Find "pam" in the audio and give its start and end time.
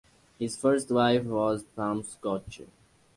1.63-2.01